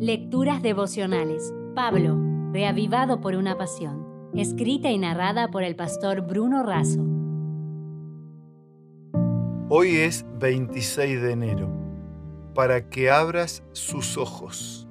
[0.00, 1.52] Lecturas devocionales.
[1.74, 2.16] Pablo,
[2.52, 4.30] reavivado por una pasión.
[4.32, 7.04] Escrita y narrada por el pastor Bruno Razo.
[9.68, 11.68] Hoy es 26 de enero.
[12.54, 14.88] Para que abras sus ojos.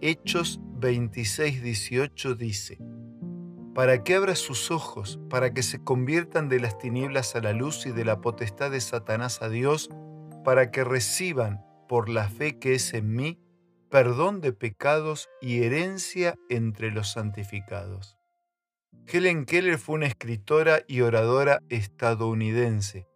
[0.00, 2.78] Hechos 26, 18 dice,
[3.74, 7.84] para que abras sus ojos, para que se conviertan de las tinieblas a la luz
[7.84, 9.90] y de la potestad de Satanás a Dios,
[10.42, 13.38] para que reciban, por la fe que es en mí,
[13.90, 18.16] perdón de pecados y herencia entre los santificados.
[19.06, 23.08] Helen Keller fue una escritora y oradora estadounidense.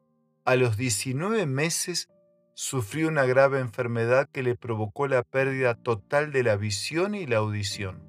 [0.44, 2.08] A los 19 meses
[2.54, 7.36] sufrió una grave enfermedad que le provocó la pérdida total de la visión y la
[7.36, 8.02] audición.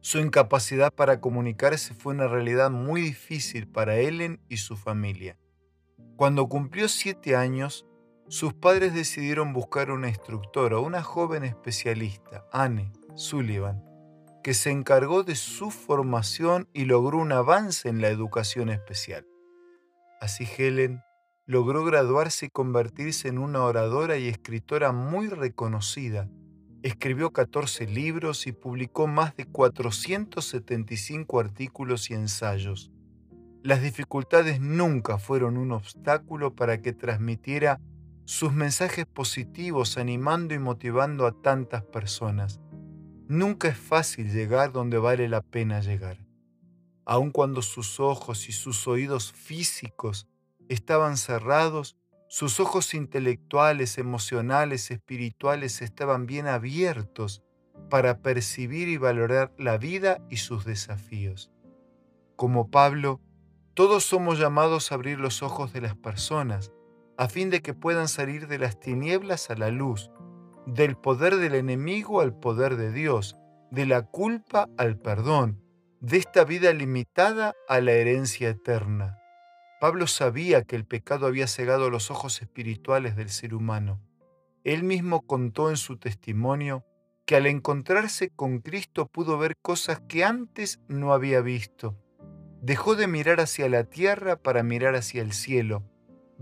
[0.00, 5.38] Su incapacidad para comunicarse fue una realidad muy difícil para Ellen y su familia.
[6.16, 7.86] Cuando cumplió siete años,
[8.32, 13.84] sus padres decidieron buscar una instructora, una joven especialista, Anne Sullivan,
[14.42, 19.26] que se encargó de su formación y logró un avance en la educación especial.
[20.18, 21.02] Así Helen
[21.44, 26.26] logró graduarse y convertirse en una oradora y escritora muy reconocida.
[26.82, 32.90] Escribió 14 libros y publicó más de 475 artículos y ensayos.
[33.62, 37.78] Las dificultades nunca fueron un obstáculo para que transmitiera
[38.24, 42.60] sus mensajes positivos animando y motivando a tantas personas.
[43.28, 46.18] Nunca es fácil llegar donde vale la pena llegar.
[47.04, 50.28] Aun cuando sus ojos y sus oídos físicos
[50.68, 51.96] estaban cerrados,
[52.28, 57.42] sus ojos intelectuales, emocionales, espirituales estaban bien abiertos
[57.90, 61.50] para percibir y valorar la vida y sus desafíos.
[62.36, 63.20] Como Pablo,
[63.74, 66.72] todos somos llamados a abrir los ojos de las personas,
[67.16, 70.10] a fin de que puedan salir de las tinieblas a la luz,
[70.66, 73.36] del poder del enemigo al poder de Dios,
[73.70, 75.62] de la culpa al perdón,
[76.00, 79.18] de esta vida limitada a la herencia eterna.
[79.80, 84.00] Pablo sabía que el pecado había cegado los ojos espirituales del ser humano.
[84.64, 86.84] Él mismo contó en su testimonio
[87.26, 91.96] que al encontrarse con Cristo pudo ver cosas que antes no había visto.
[92.60, 95.82] Dejó de mirar hacia la tierra para mirar hacia el cielo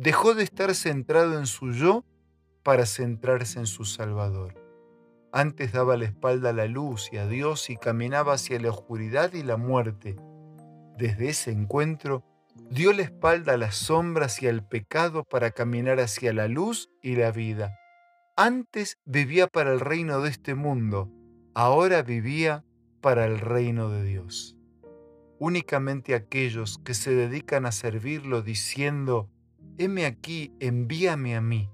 [0.00, 2.06] dejó de estar centrado en su yo
[2.62, 4.54] para centrarse en su Salvador.
[5.30, 9.34] Antes daba la espalda a la luz y a Dios y caminaba hacia la oscuridad
[9.34, 10.16] y la muerte.
[10.96, 12.24] Desde ese encuentro,
[12.70, 17.16] dio la espalda a las sombras y al pecado para caminar hacia la luz y
[17.16, 17.78] la vida.
[18.36, 21.10] Antes vivía para el reino de este mundo,
[21.54, 22.64] ahora vivía
[23.02, 24.56] para el reino de Dios.
[25.38, 29.28] Únicamente aquellos que se dedican a servirlo diciendo,
[29.78, 31.68] heme aquí, envíame a mí,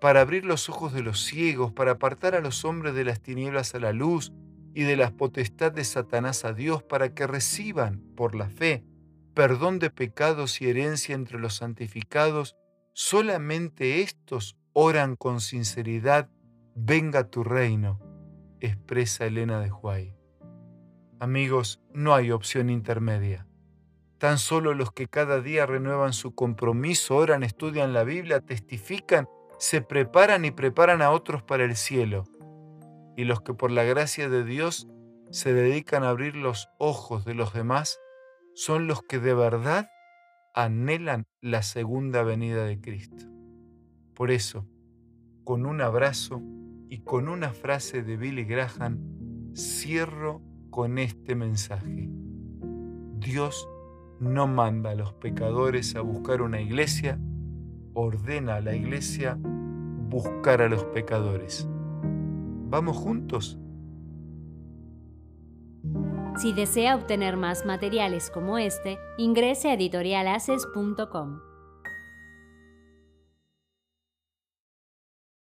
[0.00, 3.74] para abrir los ojos de los ciegos, para apartar a los hombres de las tinieblas
[3.74, 4.32] a la luz
[4.74, 8.84] y de las potestades de Satanás a Dios, para que reciban, por la fe,
[9.34, 12.56] perdón de pecados y herencia entre los santificados,
[12.94, 16.30] solamente estos oran con sinceridad,
[16.74, 18.00] venga tu reino,
[18.60, 20.16] expresa Elena de Huay.
[21.20, 23.46] Amigos, no hay opción intermedia.
[24.22, 29.28] Tan solo los que cada día renuevan su compromiso, oran, estudian la Biblia, testifican,
[29.58, 32.22] se preparan y preparan a otros para el cielo.
[33.16, 34.86] Y los que por la gracia de Dios
[35.32, 37.98] se dedican a abrir los ojos de los demás
[38.54, 39.90] son los que de verdad
[40.54, 43.26] anhelan la segunda venida de Cristo.
[44.14, 44.68] Por eso,
[45.42, 46.40] con un abrazo
[46.88, 50.40] y con una frase de Billy Graham, cierro
[50.70, 52.08] con este mensaje.
[53.18, 53.66] Dios
[54.22, 57.18] no manda a los pecadores a buscar una iglesia,
[57.92, 61.68] ordena a la iglesia buscar a los pecadores.
[62.68, 63.58] ¿Vamos juntos?
[66.36, 71.51] Si desea obtener más materiales como este, ingrese a editorialaces.com.